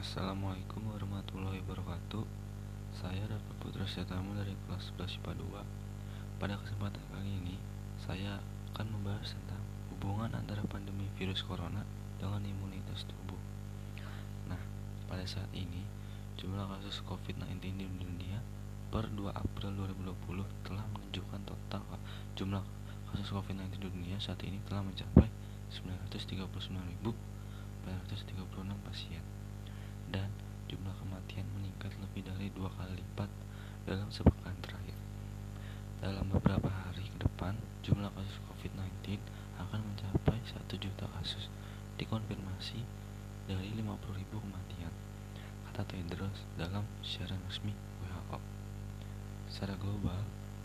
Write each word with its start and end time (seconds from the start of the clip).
Assalamualaikum 0.00 0.80
warahmatullahi 0.96 1.60
wabarakatuh. 1.60 2.24
Saya 2.96 3.20
Dapat 3.28 3.54
Putra 3.60 3.84
Syatamu 3.84 4.32
dari 4.32 4.56
kelas 4.64 4.96
11 4.96 5.20
IPA 5.20 5.36
2 5.36 6.40
Pada 6.40 6.56
kesempatan 6.56 7.04
kali 7.12 7.28
ini 7.28 7.60
Saya 8.00 8.40
akan 8.72 8.96
membahas 8.96 9.36
tentang 9.36 9.60
hubungan 9.92 10.32
antara 10.32 10.64
pandemi 10.64 11.04
virus 11.20 11.44
corona 11.44 11.84
dengan 12.16 12.40
imunitas 12.40 13.04
tubuh. 13.04 13.36
Nah, 14.48 14.56
pada 15.04 15.20
saat 15.28 15.52
ini 15.52 15.84
Jumlah 16.40 16.64
kasus 16.80 17.04
COVID-19 17.04 17.60
di 17.60 17.84
dunia 17.84 18.40
per 18.88 19.04
2 19.04 19.28
April 19.36 19.84
2020 19.84 20.64
telah 20.64 20.88
menunjukkan 20.96 21.44
total 21.44 21.84
jumlah 22.40 22.64
kasus 23.12 23.36
COVID-19 23.36 23.76
di 23.76 23.92
dunia 23.92 24.16
saat 24.16 24.40
ini 24.48 24.64
telah 24.64 24.80
mencapai 24.80 25.28
939.436 25.68 27.04
pasien 28.88 29.39
dan 30.10 30.28
jumlah 30.66 30.94
kematian 30.98 31.46
meningkat 31.54 31.94
lebih 31.98 32.26
dari 32.26 32.50
dua 32.54 32.70
kali 32.74 32.98
lipat 32.98 33.30
dalam 33.86 34.10
sepekan 34.10 34.54
terakhir. 34.62 34.94
Dalam 35.98 36.30
beberapa 36.30 36.70
hari 36.70 37.06
ke 37.10 37.18
depan, 37.22 37.58
jumlah 37.82 38.10
kasus 38.14 38.38
COVID-19 38.50 39.18
akan 39.60 39.80
mencapai 39.82 40.38
1 40.42 40.66
juta 40.78 41.06
kasus 41.18 41.50
dikonfirmasi 42.00 42.80
dari 43.44 43.74
50 43.76 44.16
ribu 44.16 44.40
kematian, 44.40 44.94
kata 45.68 45.82
Tedros 45.90 46.46
dalam 46.56 46.86
siaran 47.02 47.42
resmi 47.50 47.74
WHO. 48.00 48.38
Secara 49.50 49.74
global, 49.76 50.22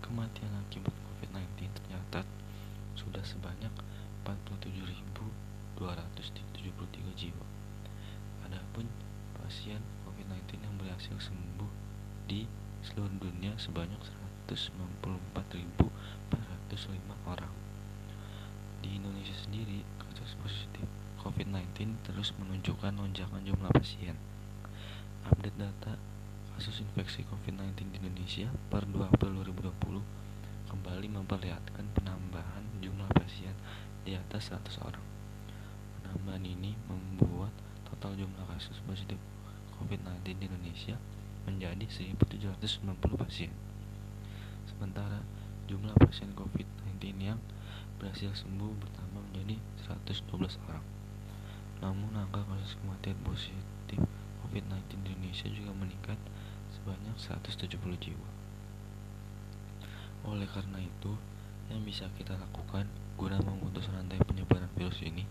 kematian 0.00 0.54
akibat 0.64 0.94
COVID-19 0.94 1.68
tercatat 1.74 2.24
sudah 2.94 3.20
sebanyak 3.26 3.74
47.273 4.24 5.80
jiwa. 7.18 7.46
Adapun 8.48 8.88
pasien 9.48 9.80
COVID-19 10.04 10.60
yang 10.60 10.76
berhasil 10.76 11.32
sembuh 11.32 11.72
di 12.28 12.44
seluruh 12.84 13.16
dunia 13.16 13.56
sebanyak 13.56 13.96
194.405 14.44 15.88
orang. 17.24 17.48
Di 18.84 19.00
Indonesia 19.00 19.32
sendiri, 19.32 19.88
kasus 20.04 20.36
positif 20.44 20.84
COVID-19 21.24 21.96
terus 22.04 22.36
menunjukkan 22.36 22.92
lonjakan 22.92 23.40
jumlah 23.40 23.72
pasien. 23.72 24.20
Update 25.24 25.56
data 25.56 25.96
kasus 26.52 26.84
infeksi 26.84 27.24
COVID-19 27.32 27.88
di 27.88 28.04
Indonesia 28.04 28.52
per 28.68 28.84
2 28.84 29.00
April 29.00 29.48
2020 29.48 30.68
kembali 30.68 31.08
memperlihatkan 31.08 31.88
penambahan 31.96 32.68
jumlah 32.84 33.08
pasien 33.16 33.56
di 34.04 34.12
atas 34.12 34.52
100 34.52 34.76
orang. 34.84 35.08
Penambahan 36.04 36.44
ini 36.44 36.76
membuat 36.84 37.56
total 37.88 38.12
jumlah 38.12 38.44
kasus 38.52 38.76
positif 38.84 39.16
COVID-19 39.78 40.36
di 40.38 40.44
Indonesia 40.46 40.96
menjadi 41.48 41.84
1.790 42.14 43.16
pasien. 43.16 43.50
Sementara 44.68 45.24
jumlah 45.70 45.96
pasien 45.96 46.34
COVID-19 46.36 47.00
yang 47.18 47.40
berhasil 47.98 48.30
sembuh 48.34 48.72
bertambah 48.78 49.22
menjadi 49.32 49.56
112 49.88 50.58
orang. 50.68 50.84
Namun 51.78 52.10
angka 52.14 52.42
kasus 52.46 52.74
kematian 52.82 53.18
positif 53.22 54.00
COVID-19 54.44 54.82
di 54.90 55.12
Indonesia 55.14 55.48
juga 55.50 55.72
meningkat 55.74 56.18
sebanyak 56.74 57.16
170 57.20 57.78
jiwa. 58.00 58.28
Oleh 60.26 60.48
karena 60.50 60.82
itu, 60.82 61.12
yang 61.68 61.84
bisa 61.84 62.08
kita 62.16 62.34
lakukan 62.36 62.88
guna 63.20 63.38
memutus 63.44 63.92
rantai 63.92 64.16
penyebaran 64.24 64.70
virus 64.74 65.04
ini 65.04 65.28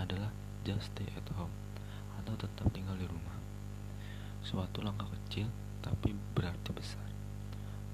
adalah 0.00 0.32
just 0.64 0.90
stay 0.90 1.06
at 1.12 1.28
home 1.36 1.52
atau 2.20 2.34
tetap 2.40 2.66
tinggal 2.72 2.96
di 2.96 3.04
rumah. 3.04 3.43
Suatu 4.44 4.84
langkah 4.84 5.08
kecil 5.08 5.48
tapi 5.80 6.12
berarti 6.36 6.68
besar. 6.76 7.08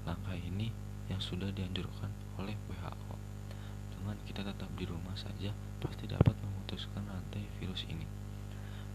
Langkah 0.03 0.35
ini 0.35 0.67
yang 1.07 1.23
sudah 1.23 1.47
dianjurkan 1.47 2.11
oleh 2.35 2.59
WHO. 2.67 3.15
Dengan 3.95 4.19
kita 4.27 4.43
tetap 4.43 4.67
di 4.75 4.83
rumah 4.83 5.15
saja 5.15 5.55
pasti 5.79 6.11
dapat 6.11 6.35
memutuskan 6.43 7.07
rantai 7.07 7.47
virus 7.55 7.87
ini. 7.87 8.03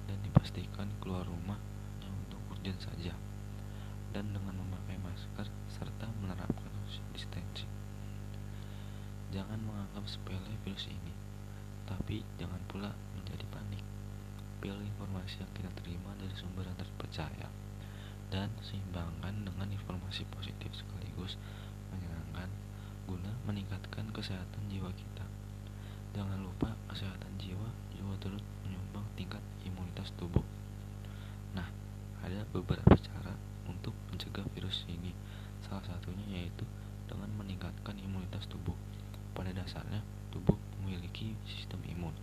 Dan 0.04 0.20
dipastikan 0.20 0.84
keluar 1.00 1.24
rumah 1.24 1.56
hanya 2.04 2.12
untuk 2.28 2.44
urgen 2.52 2.76
saja. 2.76 3.16
Dan 4.12 4.36
dengan 4.36 4.60
memakai 4.60 5.00
masker 5.00 5.48
serta 5.72 6.12
menerapkan 6.20 6.68
social 6.84 7.08
distancing. 7.16 7.72
Jangan 9.32 9.64
menganggap 9.64 10.04
sepele 10.04 10.52
virus 10.60 10.92
ini, 10.92 11.12
tapi 11.88 12.20
jangan 12.36 12.60
pula 12.68 12.92
menjadi 13.16 13.48
panik 13.48 13.80
pilih 14.60 14.82
informasi 14.82 15.44
yang 15.44 15.52
kita 15.54 15.70
terima 15.78 16.10
dari 16.18 16.34
sumber 16.34 16.66
yang 16.66 16.74
dan 18.30 18.50
seimbangkan 18.62 19.46
dengan 19.46 19.68
informasi 19.70 20.26
positif 20.34 20.70
sekaligus 20.74 21.38
menyenangkan 21.94 22.50
guna 23.06 23.30
meningkatkan 23.46 24.10
kesehatan 24.10 24.62
jiwa 24.66 24.90
kita. 24.92 25.24
Jangan 26.16 26.42
lupa 26.42 26.74
kesehatan 26.90 27.38
jiwa 27.38 27.70
juga 27.94 28.14
turut 28.18 28.44
menyumbang 28.66 29.06
tingkat 29.14 29.42
imunitas 29.62 30.10
tubuh. 30.18 30.42
Nah, 31.54 31.68
ada 32.24 32.42
beberapa 32.50 32.96
cara 32.98 33.34
untuk 33.70 33.94
mencegah 34.10 34.46
virus 34.56 34.88
ini. 34.90 35.14
Salah 35.62 35.84
satunya 35.86 36.26
yaitu 36.42 36.64
dengan 37.06 37.30
meningkatkan 37.38 37.94
imunitas 38.02 38.48
tubuh. 38.50 38.74
Pada 39.36 39.52
dasarnya, 39.52 40.00
tubuh 40.32 40.56
memiliki 40.80 41.36
sistem 41.44 41.84
imun 41.86 42.14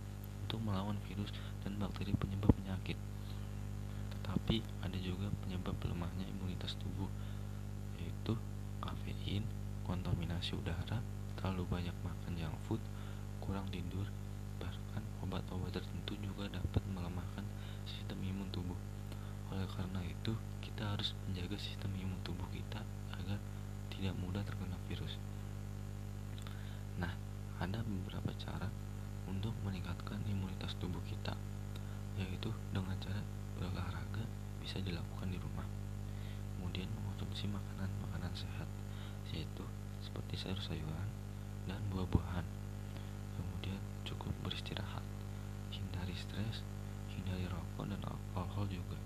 untuk 0.44 0.60
melawan 0.60 0.98
virus 1.08 1.32
dan 1.64 1.78
bakteri 1.80 2.12
penyebab 2.18 2.52
penyakit. 2.52 2.98
Tetapi 4.34 4.66
ada 4.82 4.98
juga 4.98 5.30
penyebab 5.46 5.78
lemahnya 5.78 6.26
imunitas 6.26 6.74
tubuh, 6.82 7.06
yaitu 8.02 8.34
kafein, 8.82 9.46
kontaminasi 9.86 10.58
udara, 10.58 10.98
terlalu 11.38 11.62
banyak 11.70 11.94
makan 12.02 12.34
junk 12.34 12.58
food, 12.66 12.82
kurang 13.38 13.62
tidur, 13.70 14.02
bahkan 14.58 15.06
obat-obat 15.22 15.78
tertentu 15.78 16.18
juga 16.18 16.50
dapat 16.50 16.82
melemahkan 16.90 17.46
sistem 17.86 18.18
imun 18.26 18.50
tubuh. 18.50 18.74
Oleh 19.54 19.70
karena 19.70 20.02
itu, 20.02 20.34
kita 20.58 20.82
harus 20.82 21.14
menjaga 21.30 21.54
sistem 21.54 21.94
imun 21.94 22.18
tubuh 22.26 22.50
kita 22.50 22.82
agar 23.14 23.38
tidak 23.94 24.18
mudah 24.18 24.42
terkena 24.42 24.74
virus. 24.90 25.14
Nah, 26.98 27.14
ada 27.62 27.86
beberapa 27.86 28.34
cara 28.42 28.66
untuk 29.30 29.54
meningkatkan 29.62 30.18
imunitas 30.26 30.74
tubuh 30.82 31.06
kita 31.06 31.38
yaitu 32.18 32.50
dengan 32.74 32.98
cara 32.98 33.22
berolahraga 33.58 34.22
bisa 34.74 34.90
dilakukan 34.90 35.30
di 35.30 35.38
rumah. 35.38 35.62
Kemudian 36.58 36.90
mengonsumsi 36.90 37.46
makanan-makanan 37.46 38.34
sehat 38.34 38.66
yaitu 39.30 39.62
seperti 40.02 40.34
sayur-sayuran 40.34 41.06
dan 41.70 41.78
buah-buahan. 41.94 42.42
Kemudian 43.38 43.78
cukup 44.02 44.34
beristirahat 44.42 45.06
hindari 45.70 46.18
stres 46.18 46.66
hindari 47.14 47.46
rokok 47.46 47.86
dan 47.86 48.02
alkohol 48.02 48.66
juga. 48.66 48.98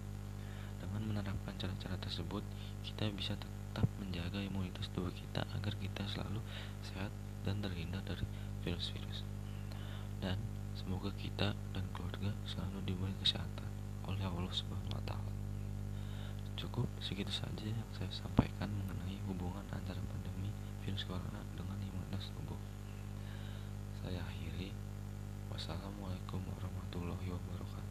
Dengan 0.81 1.05
menerapkan 1.05 1.53
cara-cara 1.61 2.00
tersebut 2.00 2.41
kita 2.81 3.12
bisa 3.12 3.37
tetap 3.37 3.85
menjaga 4.00 4.41
imunitas 4.41 4.89
tubuh 4.97 5.12
kita 5.12 5.45
agar 5.53 5.77
kita 5.77 6.00
selalu 6.09 6.41
sehat 6.81 7.12
dan 7.45 7.61
terhindar 7.61 8.00
dari 8.09 8.25
virus-virus. 8.65 9.21
Dan 10.25 10.41
semoga 10.81 11.12
kita 11.21 11.53
dan 11.77 11.85
keluarga 11.93 12.33
selalu 12.49 12.89
diberi 12.89 13.12
kesehatan 13.21 13.69
oleh 14.09 14.25
Allah 14.25 14.55
Subhanahu 14.56 14.97
wa 14.97 15.05
taala. 15.05 15.38
Cukup 16.59 16.91
segitu 16.99 17.31
saja 17.31 17.63
yang 17.63 17.87
saya 17.95 18.11
sampaikan 18.11 18.67
mengenai 18.67 19.15
hubungan 19.31 19.63
antara 19.71 20.03
pandemi 20.11 20.51
virus 20.83 21.07
corona 21.07 21.39
dengan 21.55 21.79
imunitas 21.79 22.35
tubuh. 22.35 22.59
Saya 24.03 24.19
akhiri. 24.27 24.75
Wassalamualaikum 25.55 26.43
warahmatullahi 26.43 27.31
wabarakatuh. 27.31 27.88